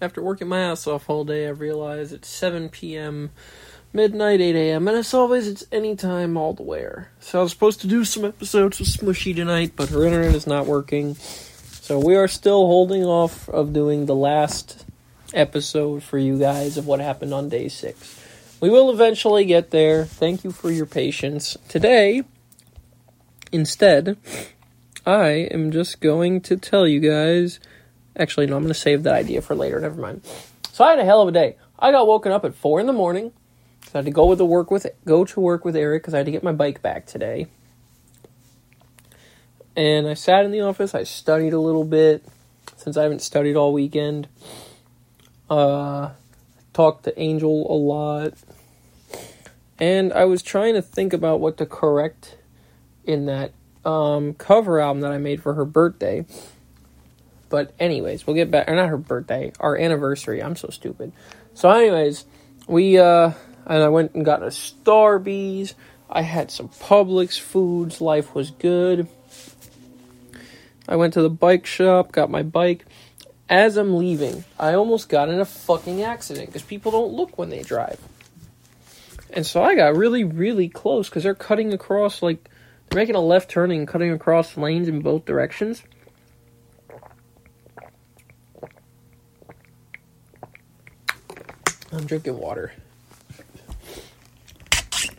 [0.00, 3.30] After working my ass off all day, I realize it's 7 p.m.,
[3.94, 7.10] midnight, 8 a.m., and as always, it's anytime, all the where.
[7.18, 10.46] So I was supposed to do some episodes with Smushy tonight, but her internet is
[10.46, 11.14] not working.
[11.14, 14.84] So we are still holding off of doing the last
[15.32, 18.22] episode for you guys of what happened on day six.
[18.60, 20.04] We will eventually get there.
[20.04, 21.56] Thank you for your patience.
[21.68, 22.22] Today,
[23.50, 24.18] instead,
[25.06, 27.60] I am just going to tell you guys.
[28.16, 29.78] Actually, no, I'm going to save that idea for later.
[29.80, 30.22] Never mind.
[30.72, 31.56] So I had a hell of a day.
[31.78, 33.32] I got woken up at four in the morning.
[33.94, 36.18] I had to go with the work with go to work with Eric because I
[36.18, 37.46] had to get my bike back today.
[39.74, 40.94] And I sat in the office.
[40.94, 42.24] I studied a little bit
[42.76, 44.28] since I haven't studied all weekend.
[45.48, 46.10] Uh,
[46.72, 48.34] talked to Angel a lot.
[49.78, 52.36] And I was trying to think about what to correct
[53.04, 53.52] in that
[53.84, 56.24] um, cover album that I made for her birthday.
[57.48, 58.68] But anyways, we'll get back.
[58.68, 60.42] Or not her birthday, our anniversary.
[60.42, 61.12] I'm so stupid.
[61.54, 62.24] So, anyways,
[62.66, 63.32] we uh,
[63.66, 65.74] and I went and got a Starbies.
[66.08, 68.00] I had some Publix foods.
[68.00, 69.08] Life was good.
[70.88, 72.84] I went to the bike shop, got my bike.
[73.48, 77.48] As I'm leaving, I almost got in a fucking accident because people don't look when
[77.48, 78.00] they drive.
[79.32, 82.48] And so I got really, really close because they're cutting across, like,
[82.88, 85.82] they're making a left turning and cutting across lanes in both directions.
[91.92, 92.72] I'm drinking water.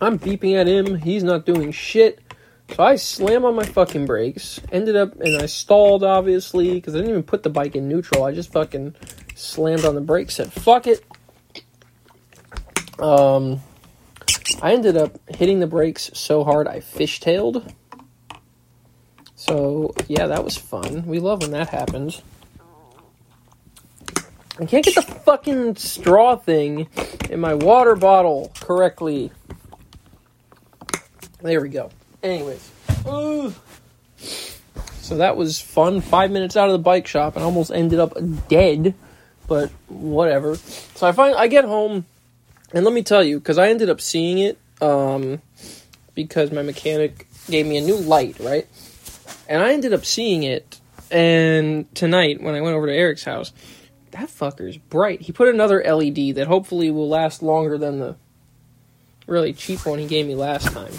[0.00, 0.96] I'm beeping at him.
[0.96, 2.20] He's not doing shit.
[2.74, 4.60] So I slam on my fucking brakes.
[4.70, 8.24] Ended up, and I stalled, obviously, because I didn't even put the bike in neutral.
[8.24, 8.94] I just fucking
[9.34, 11.04] slammed on the brakes, said, fuck it.
[12.98, 13.60] Um,
[14.62, 17.72] I ended up hitting the brakes so hard I fishtailed.
[19.34, 21.06] So, yeah, that was fun.
[21.06, 22.22] We love when that happens.
[24.60, 26.88] I can't get the fucking straw thing
[27.30, 29.30] in my water bottle correctly.
[31.40, 31.90] There we go.
[32.22, 32.70] Anyways.
[33.06, 33.54] Ugh.
[34.16, 36.00] So that was fun.
[36.00, 38.14] Five minutes out of the bike shop and almost ended up
[38.48, 38.94] dead.
[39.46, 40.56] But whatever.
[40.56, 42.04] So I find I get home
[42.72, 45.40] and let me tell you, because I ended up seeing it, um,
[46.14, 48.66] because my mechanic gave me a new light, right?
[49.48, 50.80] And I ended up seeing it
[51.10, 53.52] and tonight when I went over to Eric's house,
[54.12, 55.20] that fucker's bright.
[55.22, 58.16] He put another LED that hopefully will last longer than the
[59.26, 60.92] really cheap one he gave me last time.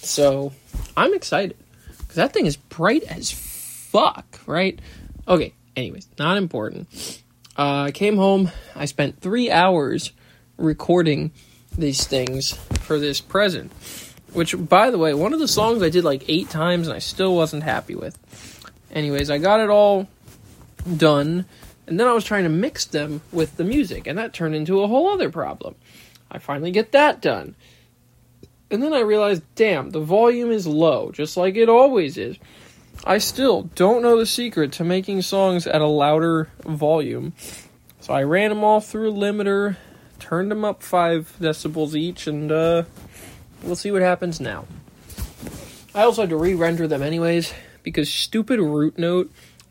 [0.00, 0.52] So
[0.96, 1.56] I'm excited
[1.88, 4.78] because that thing is bright as fuck, right?
[5.26, 6.88] Okay, anyways, not important.
[7.56, 8.50] Uh, I came home.
[8.74, 10.12] I spent three hours
[10.56, 11.32] recording
[11.76, 13.72] these things for this present.
[14.32, 16.98] Which, by the way, one of the songs I did like eight times and I
[16.98, 18.18] still wasn't happy with.
[18.90, 20.08] Anyways, I got it all
[20.96, 21.46] done,
[21.86, 24.82] and then I was trying to mix them with the music, and that turned into
[24.82, 25.74] a whole other problem.
[26.30, 27.54] I finally get that done.
[28.70, 32.38] And then I realized, damn, the volume is low, just like it always is.
[33.04, 37.34] I still don't know the secret to making songs at a louder volume.
[38.00, 39.76] So I ran them all through a limiter,
[40.18, 42.84] turned them up 5 decibels each, and uh,
[43.62, 44.66] we'll see what happens now.
[45.94, 47.52] I also had to re render them anyways,
[47.82, 49.30] because stupid root note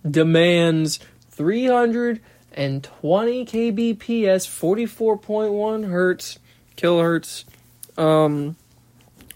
[0.10, 1.00] demands
[1.34, 6.40] 320 kbps, 44.1 hertz,
[6.78, 7.46] kilohertz,
[7.98, 8.56] um,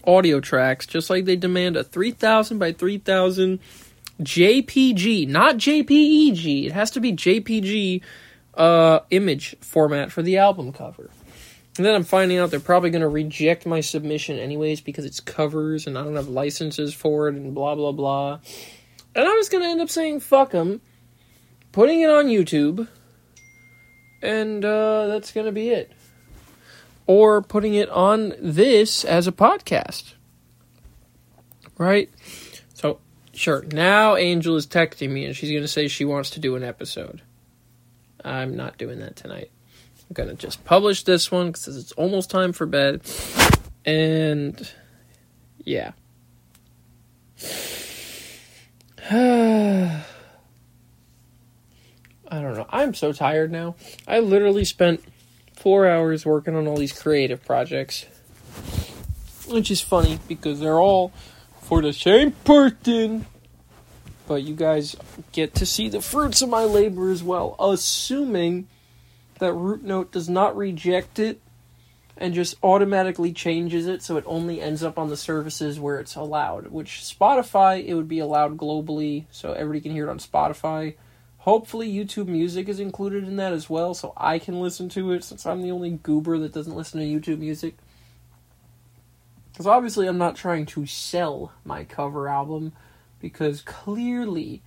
[0.04, 3.58] audio tracks, just like they demand a 3000 by 3000
[4.20, 6.66] JPG, not JPEG.
[6.66, 8.02] It has to be JPG
[8.54, 11.10] uh, image format for the album cover.
[11.76, 15.20] And then I'm finding out they're probably going to reject my submission anyways because it's
[15.20, 18.40] covers and I don't have licenses for it and blah blah blah.
[19.14, 20.80] And I'm just going to end up saying fuck them,
[21.72, 22.88] putting it on YouTube,
[24.22, 25.92] and uh, that's going to be it.
[27.06, 30.14] Or putting it on this as a podcast.
[31.78, 32.10] Right?
[32.74, 32.98] So,
[33.32, 36.56] sure, now Angel is texting me and she's going to say she wants to do
[36.56, 37.22] an episode.
[38.24, 39.50] I'm not doing that tonight.
[40.08, 43.02] I'm going to just publish this one because it's almost time for bed.
[43.84, 44.68] And
[45.64, 45.92] yeah.
[52.30, 52.66] I don't know.
[52.70, 53.74] I'm so tired now.
[54.06, 55.02] I literally spent
[55.56, 58.06] four hours working on all these creative projects.
[59.48, 61.12] Which is funny because they're all
[61.62, 63.26] for the same person.
[64.26, 64.94] But you guys
[65.32, 68.68] get to see the fruits of my labor as well, assuming
[69.38, 71.40] that RouteNote does not reject it
[72.18, 76.14] and just automatically changes it so it only ends up on the services where it's
[76.14, 76.66] allowed.
[76.66, 80.94] Which Spotify, it would be allowed globally, so everybody can hear it on Spotify.
[81.48, 85.24] Hopefully, YouTube Music is included in that as well, so I can listen to it
[85.24, 87.74] since I'm the only goober that doesn't listen to YouTube Music.
[89.50, 92.74] Because obviously, I'm not trying to sell my cover album,
[93.18, 94.60] because clearly,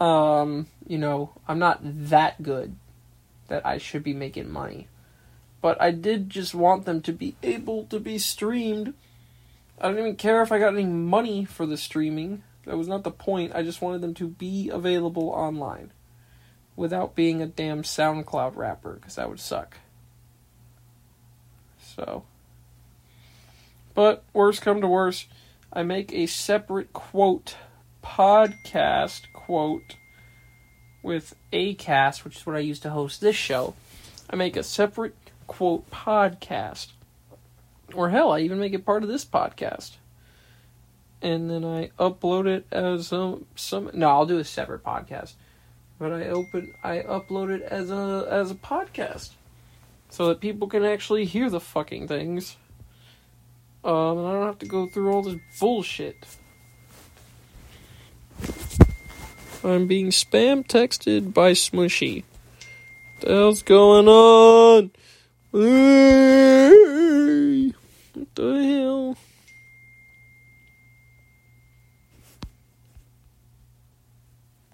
[0.00, 2.74] um, you know, I'm not that good
[3.46, 4.88] that I should be making money.
[5.62, 8.94] But I did just want them to be able to be streamed.
[9.80, 12.42] I don't even care if I got any money for the streaming.
[12.66, 13.54] That was not the point.
[13.54, 15.92] I just wanted them to be available online
[16.76, 19.76] without being a damn SoundCloud rapper, because that would suck.
[21.78, 22.24] So.
[23.94, 25.28] But worst come to worst,
[25.72, 27.56] I make a separate quote
[28.02, 29.96] podcast quote
[31.02, 33.74] with Acast, which is what I use to host this show.
[34.28, 35.14] I make a separate
[35.46, 36.88] quote podcast.
[37.94, 39.92] Or hell, I even make it part of this podcast.
[41.24, 45.32] And then I upload it as um, some no, I'll do a separate podcast.
[45.98, 49.30] But I open I upload it as a as a podcast.
[50.10, 52.56] So that people can actually hear the fucking things.
[53.82, 56.16] Um, and I don't have to go through all this bullshit.
[59.64, 62.24] I'm being spam texted by Smushy.
[63.20, 64.90] What the hell's going on?
[65.52, 65.64] What
[68.34, 68.73] the hell?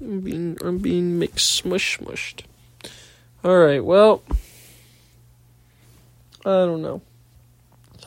[0.01, 2.43] I'm being I'm being mixed smush smushed.
[3.45, 4.23] Alright, well
[6.45, 7.03] I don't know.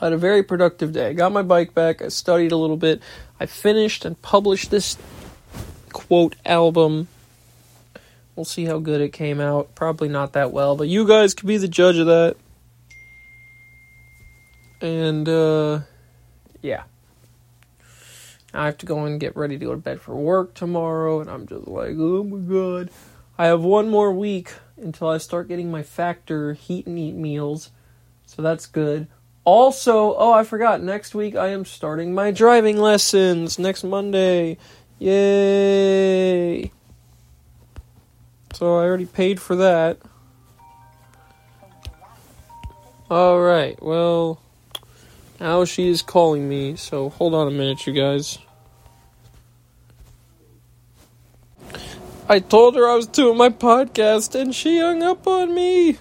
[0.00, 1.10] I had a very productive day.
[1.10, 2.02] I got my bike back.
[2.02, 3.00] I studied a little bit.
[3.38, 4.98] I finished and published this
[5.92, 7.06] quote album.
[8.34, 9.76] We'll see how good it came out.
[9.76, 12.36] Probably not that well, but you guys could be the judge of that.
[14.80, 15.80] And uh
[16.60, 16.84] yeah.
[18.56, 21.30] I have to go and get ready to go to bed for work tomorrow and
[21.30, 22.90] I'm just like, "Oh my god.
[23.36, 27.70] I have one more week until I start getting my factor heat and eat meals."
[28.26, 29.08] So that's good.
[29.44, 30.82] Also, oh, I forgot.
[30.82, 34.56] Next week I am starting my driving lessons next Monday.
[34.98, 36.70] Yay!
[38.54, 39.98] So I already paid for that.
[43.10, 44.40] Alright, well,
[45.44, 48.38] now she is calling me, so hold on a minute, you guys.
[52.26, 55.98] I told her I was doing my podcast and she hung up on me.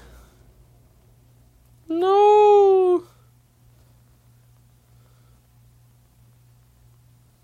[1.89, 3.03] No.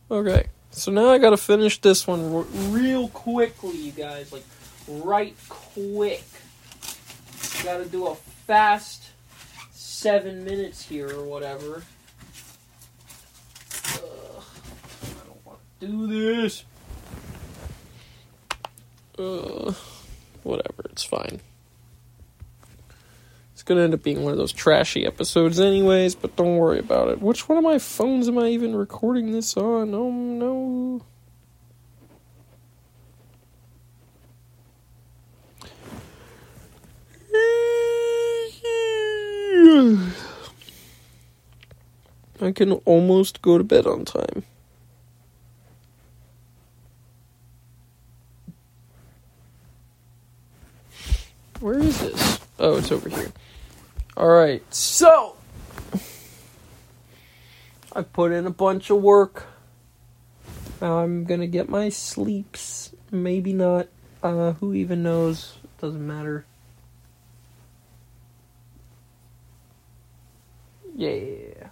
[0.10, 4.32] Okay, so now I gotta finish this one r- real quickly, you guys.
[4.32, 4.46] Like,
[4.88, 6.24] right quick.
[7.66, 8.16] Gotta do a
[8.48, 9.10] fast
[10.00, 11.84] seven minutes here or whatever.
[13.96, 14.44] Ugh,
[15.04, 16.64] I don't want to do this.
[19.18, 19.76] Ugh,
[20.44, 21.42] whatever, it's fine.
[23.52, 27.10] It's gonna end up being one of those trashy episodes, anyways, but don't worry about
[27.10, 27.22] it.
[27.22, 29.94] Which one of my phones am I even recording this on?
[29.94, 31.02] Oh no.
[42.50, 44.42] I can almost go to bed on time.
[51.60, 52.40] Where is this?
[52.58, 53.32] Oh, it's over here.
[54.18, 55.36] Alright, so.
[57.94, 59.46] I put in a bunch of work.
[60.82, 62.96] Now I'm gonna get my sleeps.
[63.12, 63.90] Maybe not.
[64.24, 65.58] Uh, who even knows?
[65.80, 66.46] Doesn't matter.
[70.96, 71.70] Yeah.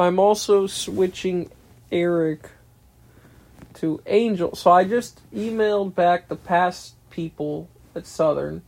[0.00, 1.50] I'm also switching
[1.92, 2.50] Eric
[3.74, 4.54] to Angel.
[4.54, 8.62] So I just emailed back the past people at Southern,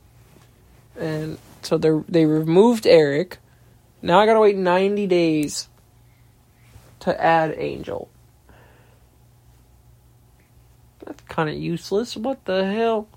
[0.98, 3.38] and so they they removed Eric.
[4.00, 5.68] Now I gotta wait 90 days
[7.00, 8.08] to add Angel.
[11.04, 12.16] That's kind of useless.
[12.16, 13.08] What the hell?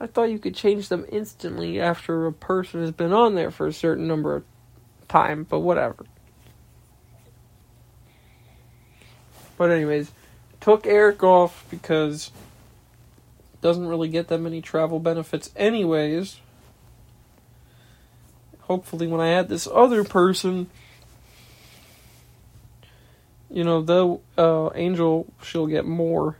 [0.00, 3.68] I thought you could change them instantly after a person has been on there for
[3.68, 4.44] a certain number of
[5.12, 6.06] time, but whatever.
[9.58, 10.10] But anyways,
[10.60, 12.30] took Eric off because
[13.60, 16.40] doesn't really get that many travel benefits anyways.
[18.62, 20.68] Hopefully when I add this other person,
[23.50, 26.36] you know, the uh, Angel she'll get more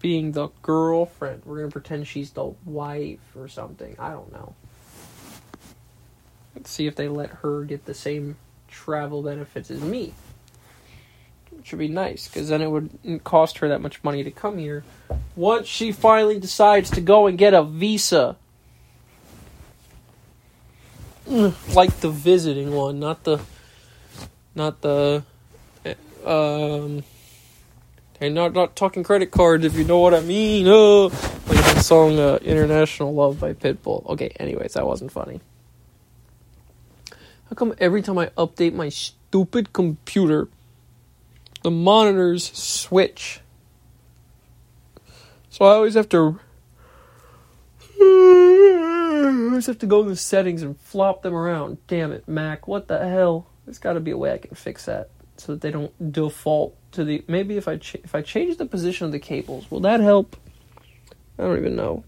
[0.00, 1.42] being the girlfriend.
[1.44, 3.96] We're gonna pretend she's the wife or something.
[3.98, 4.54] I don't know.
[6.64, 8.36] See if they let her get the same
[8.68, 10.14] travel benefits as me.
[11.50, 14.58] which would be nice because then it wouldn't cost her that much money to come
[14.58, 14.84] here.
[15.36, 18.36] Once she finally decides to go and get a visa,
[21.26, 23.40] like the visiting one, not the,
[24.54, 25.22] not the,
[26.24, 27.02] um,
[28.20, 30.66] and not not talking credit cards if you know what I mean.
[30.68, 31.04] Oh,
[31.46, 34.06] like that song uh, "International Love" by Pitbull.
[34.10, 35.40] Okay, anyways, that wasn't funny.
[37.50, 40.48] How come every time I update my stupid computer,
[41.64, 43.40] the monitors switch?
[45.50, 46.38] So I always have to.
[48.00, 51.78] I always have to go in the settings and flop them around.
[51.88, 52.68] Damn it, Mac!
[52.68, 53.48] What the hell?
[53.66, 56.76] There's got to be a way I can fix that so that they don't default
[56.92, 57.24] to the.
[57.26, 60.36] Maybe if I ch- if I change the position of the cables, will that help?
[61.36, 62.04] I don't even know.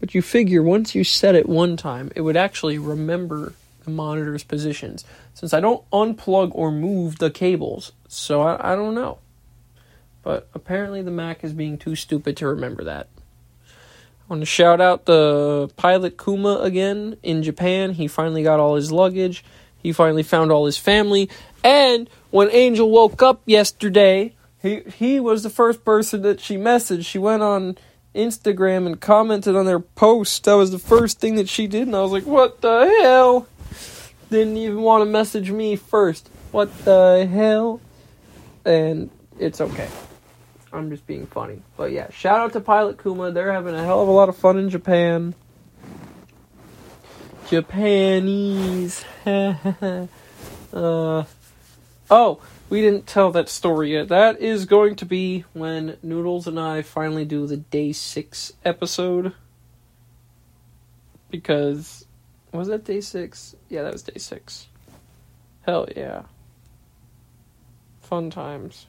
[0.00, 4.44] But you figure once you set it one time, it would actually remember the monitor's
[4.44, 5.04] positions.
[5.34, 9.18] Since I don't unplug or move the cables, so I, I don't know.
[10.22, 13.08] But apparently the Mac is being too stupid to remember that.
[14.28, 17.92] I want to shout out the pilot Kuma again in Japan.
[17.92, 19.42] He finally got all his luggage.
[19.82, 21.30] He finally found all his family.
[21.64, 27.06] And when Angel woke up yesterday, he he was the first person that she messaged.
[27.06, 27.78] She went on
[28.14, 30.44] Instagram and commented on their post.
[30.44, 33.46] That was the first thing that she did, and I was like, "What the hell?"
[34.30, 36.28] Didn't even want to message me first.
[36.52, 37.80] What the hell?
[38.64, 39.88] And it's okay.
[40.72, 41.62] I'm just being funny.
[41.76, 43.32] But yeah, shout out to Pilot Kuma.
[43.32, 45.34] They're having a hell of a lot of fun in Japan.
[47.48, 49.04] Japanese.
[49.26, 50.06] uh,
[50.72, 54.08] oh, we didn't tell that story yet.
[54.08, 59.32] That is going to be when Noodles and I finally do the day six episode.
[61.30, 62.06] Because.
[62.52, 63.54] Was that day six?
[63.68, 64.68] Yeah, that was day six.
[65.62, 66.22] Hell yeah.
[68.00, 68.86] Fun times.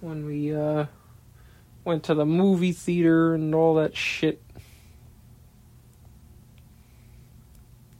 [0.00, 0.86] When we, uh.
[1.84, 4.40] Went to the movie theater and all that shit.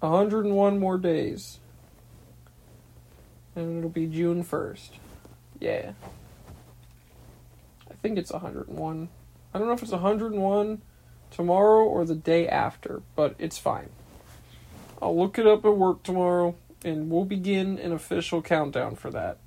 [0.00, 1.60] 101 more days.
[3.54, 4.90] And it'll be June 1st.
[5.60, 5.92] Yeah.
[7.88, 9.08] I think it's 101.
[9.52, 10.82] I don't know if it's 101
[11.30, 13.90] tomorrow or the day after, but it's fine.
[15.00, 19.38] I'll look it up at work tomorrow and we'll begin an official countdown for that.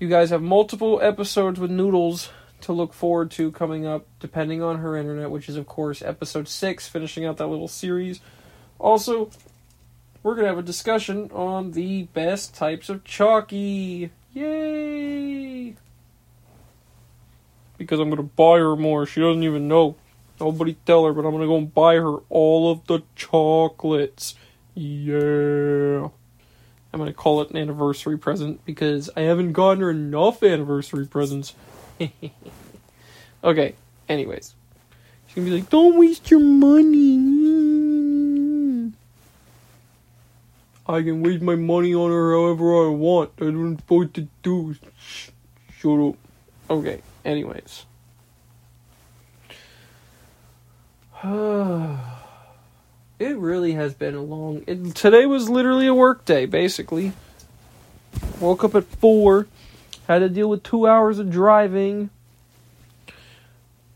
[0.00, 4.78] You guys have multiple episodes with Noodles to look forward to coming up, depending on
[4.78, 8.20] her internet, which is, of course, episode 6, finishing out that little series.
[8.78, 9.28] Also,
[10.22, 14.12] we're going to have a discussion on the best types of chalky.
[14.32, 15.74] Yay!
[17.76, 19.04] Because I'm going to buy her more.
[19.04, 19.96] She doesn't even know.
[20.38, 24.36] Nobody tell her, but I'm going to go and buy her all of the chocolates.
[24.74, 26.10] Yeah.
[26.92, 31.54] I'm gonna call it an anniversary present because I haven't gotten her enough anniversary presents.
[33.44, 33.74] okay,
[34.08, 34.54] anyways.
[35.26, 37.18] She's gonna be like, don't waste your money.
[40.88, 43.32] I can waste my money on her however I want.
[43.38, 44.74] I don't supposed to do.
[44.98, 45.28] Shh,
[45.78, 46.14] shut up.
[46.70, 47.84] Okay, anyways.
[53.18, 54.62] It really has been a long.
[54.68, 57.12] It, today was literally a work day, basically.
[58.38, 59.48] Woke up at four,
[60.06, 62.10] had to deal with two hours of driving,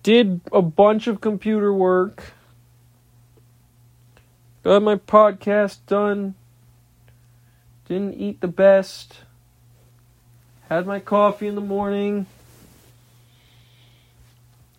[0.03, 2.33] did a bunch of computer work,
[4.65, 6.35] got my podcast done,
[7.87, 9.19] didn't eat the best,
[10.69, 12.27] had my coffee in the morning.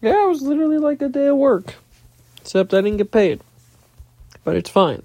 [0.02, 1.76] Yeah, it was literally like a day of work,
[2.42, 3.42] except I didn't get paid
[4.44, 5.04] but it's fine.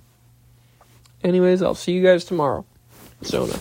[1.22, 2.64] Anyways, I'll see you guys tomorrow.
[3.24, 3.58] Zona.